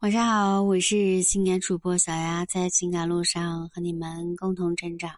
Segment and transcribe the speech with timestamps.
[0.00, 5.14] 晚上好，我是情感主播小丫，在情感路上和你们共同成长。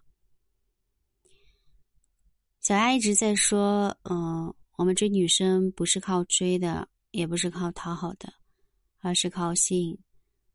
[2.61, 8.33] 小丫一直在说，嗯，我们追女生不是靠追的，也不是靠讨好的，
[8.99, 9.97] 而是靠吸引。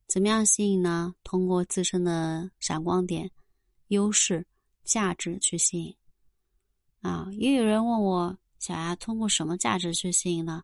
[0.09, 1.15] 怎么样吸引呢？
[1.23, 3.31] 通过自身的闪光点、
[3.87, 4.45] 优势、
[4.83, 5.95] 价值去吸引。
[6.99, 10.63] 啊，也有人问我，小丫通过什么价值去吸引呢？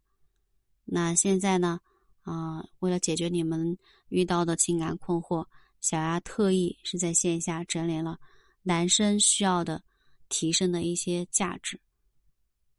[0.83, 1.79] 那现在呢？
[2.23, 3.77] 啊，为了解决你们
[4.09, 5.45] 遇到的情感困惑，
[5.81, 8.17] 小丫特意是在线下整理了
[8.63, 9.83] 男生需要的
[10.29, 11.79] 提升的一些价值，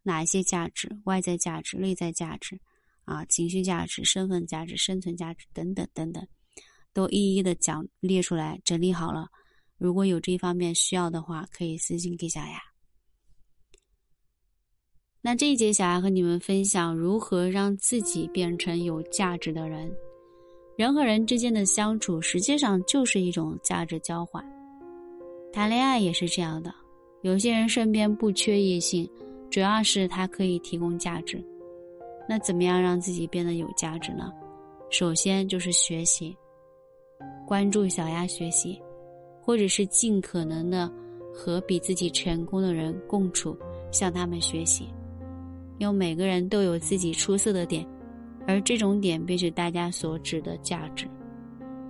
[0.03, 0.91] 哪一些价值？
[1.05, 2.59] 外在价值、内在价值，
[3.05, 6.27] 啊，情绪价值、身份价值、生存价值等等等等，
[6.93, 9.29] 都一一的讲列出来，整理好了。
[9.77, 12.74] 如果有这方面需要的话，可以私信给小丫。
[15.27, 19.91] 那这一节，小丫和你们分享如何让自己变成有价值的人。
[20.77, 24.45] 人和人之间的相处，实际上就是一种价值交换。
[25.51, 26.71] 谈恋爱也是这样的。
[27.23, 29.11] 有些人身边不缺异性，
[29.49, 31.43] 主要是他可以提供价值。
[32.29, 34.31] 那怎么样让自己变得有价值呢？
[34.91, 36.37] 首先就是学习，
[37.47, 38.79] 关注小丫学习，
[39.41, 40.93] 或者是尽可能的
[41.33, 43.57] 和比自己成功的人共处，
[43.91, 44.87] 向他们学习。
[45.79, 47.87] 因为每个人都有自己出色的点，
[48.47, 51.07] 而这种点便是大家所指的价值。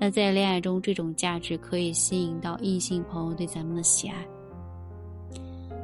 [0.00, 4.26] 那在恋爱中，这种价值可以吸引到异性朋友对咱们的喜爱。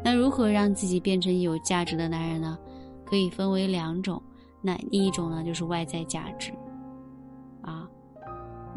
[0.03, 2.59] 那如何让自己变成有价值的男人呢？
[3.05, 4.23] 可以分为两种。
[4.63, 6.53] 那第一种呢，就是外在价值，
[7.61, 7.89] 啊，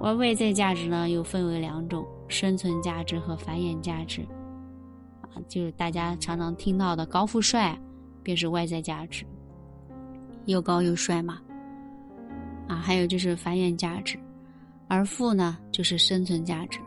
[0.02, 4.22] 而外在价值呢又分为两种：生存价值和繁衍价值。
[5.22, 7.78] 啊，就是大家常常听到的高富帅。
[8.24, 9.26] 便是外在价值，
[10.46, 11.40] 又高又帅嘛，
[12.68, 14.18] 啊，还有就是繁衍价值，
[14.88, 16.80] 而富呢就是生存价值，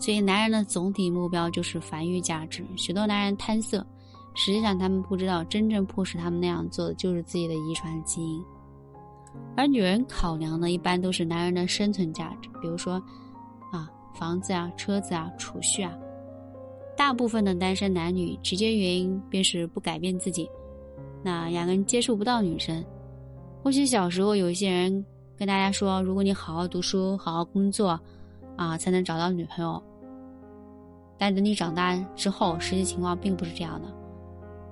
[0.00, 2.64] 所以男人的总体目标就是繁育价值。
[2.76, 3.86] 许多男人贪色，
[4.34, 8.42] 实际上他们不知道，真正迫使他们那样做的就是自己的遗传基因。
[9.56, 12.94] 而女人考量的，一般都是男人的生存价值，比如说
[13.70, 15.92] 啊，房子啊、车子啊、储蓄啊。
[16.96, 20.48] 大部分的单身男女，直接原因便是不改变自己。
[21.28, 22.82] 那压根接触不到女生，
[23.62, 25.04] 或许小时候有一些人
[25.36, 28.00] 跟大家说，如果你好好读书、好好工作，
[28.56, 29.82] 啊，才能找到女朋友。
[31.18, 33.94] 但等你长大之后，实际情况并不是这样的。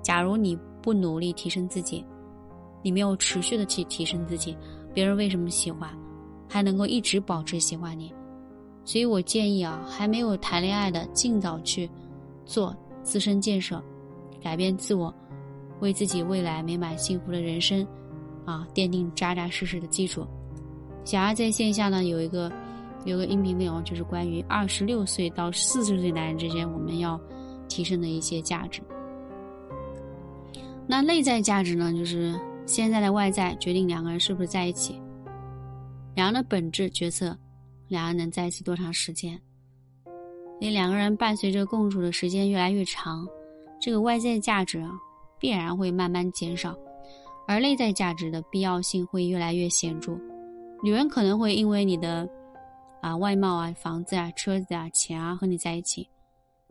[0.00, 2.02] 假如你不努力提升自己，
[2.82, 4.56] 你没有持续的去提升自己，
[4.94, 5.90] 别人为什么喜欢，
[6.48, 8.10] 还能够一直保持喜欢你？
[8.82, 11.90] 所以我建议啊，还没有谈恋爱的，尽早去
[12.46, 13.82] 做自身建设，
[14.42, 15.14] 改变自我。
[15.80, 17.86] 为自己未来美满幸福的人生，
[18.44, 20.26] 啊，奠定扎扎实实的基础。
[21.04, 22.50] 小丫在线下呢有一个，
[23.04, 27.20] 有个音频内容，就是关于二十六岁到四十岁男人之间我们要
[27.68, 28.80] 提升的一些价值。
[30.86, 35.00] 那内在价值呢，就是现在的外在决定两个人是不是在一起，
[36.14, 37.36] 两人的本质决策，
[37.88, 39.32] 两人能在一起多长时间。
[40.58, 43.26] 因为两个人伴随着共处的时间越来越长，
[43.80, 44.90] 这个外在价值啊。
[45.38, 46.76] 必然会慢慢减少，
[47.46, 50.18] 而内在价值的必要性会越来越显著。
[50.82, 52.28] 女人可能会因为你的
[53.00, 56.08] 啊外貌啊、房子啊、车子啊、钱啊和你在一起，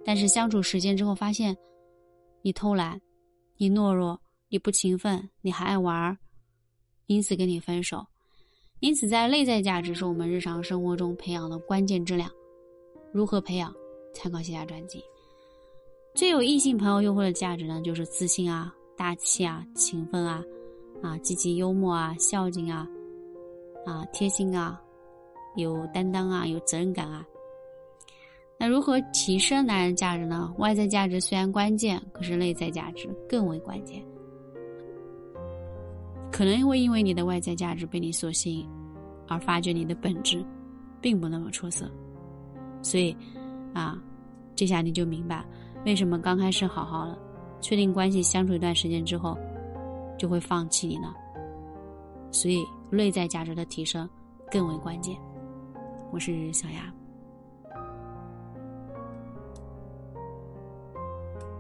[0.04, 1.56] 但是相处时间之后发现
[2.42, 3.00] 你偷懒、
[3.58, 6.18] 你懦弱、你不勤奋、你还爱玩儿，
[7.08, 8.06] 因此跟你分手。
[8.82, 12.30] 因此，在内在价值是我们日常生活中培养的关键质量。
[13.12, 13.74] 如何培养？
[14.14, 15.04] 参考下专辑。
[16.16, 20.42] 最有异性朋友诱惑的价值呢，就是自信啊、大气啊、勤奋啊、
[21.04, 22.88] 啊积极幽默啊、孝敬啊、
[23.86, 24.82] 啊贴心啊、
[25.58, 27.26] 有担当啊、有责任感啊。
[28.58, 30.54] 那如何提升男人价值呢？
[30.58, 34.02] 外在价值虽然关键，可是内在价值更为关键。
[36.32, 38.66] 可能会因为你的外在价值被你所吸引，
[39.28, 40.42] 而发觉你的本质
[41.02, 41.92] 并不那么出色。
[42.82, 43.14] 所以，
[43.74, 44.02] 啊，
[44.56, 45.46] 这下你就明白。
[45.86, 47.18] 为什么刚开始好好的，
[47.62, 49.38] 确定关系相处一段时间之后，
[50.18, 51.14] 就会放弃你呢？
[52.32, 54.10] 所以内在价值的提升
[54.50, 55.16] 更为关键。
[56.12, 56.92] 我是小雅。